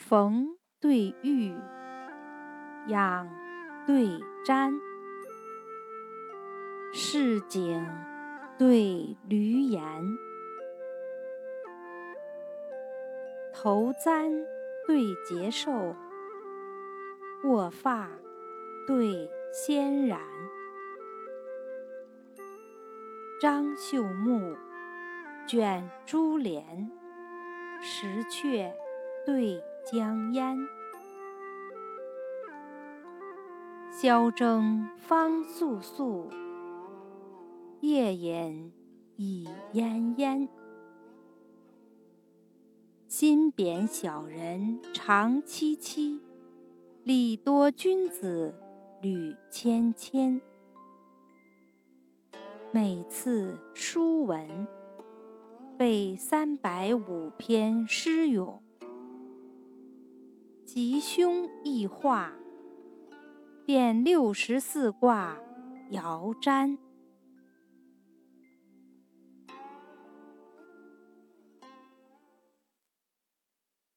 [0.00, 1.54] 逢对玉，
[2.88, 3.28] 仰
[3.86, 4.08] 对
[4.44, 4.72] 瞻，
[6.92, 7.86] 市井
[8.58, 9.82] 对闾阎，
[13.52, 14.32] 头簪
[14.86, 15.94] 对结寿，
[17.44, 18.08] 卧发
[18.88, 20.18] 对纤髯，
[23.40, 24.56] 张绣幕，
[25.46, 26.90] 卷珠帘，
[27.82, 28.72] 石阙
[29.26, 30.56] 对江烟，
[33.90, 36.28] 宵征方肃肃，
[37.80, 38.72] 夜饮
[39.16, 40.48] 已奄奄。
[43.08, 46.20] 心贬小人长戚戚，
[47.02, 48.54] 礼多君子
[49.02, 50.40] 履谦谦。
[52.70, 54.68] 每次书文，
[55.76, 58.62] 背三百五篇诗咏。
[60.72, 62.30] 吉凶易化，
[63.66, 65.36] 变六十四卦
[65.90, 66.78] 爻占。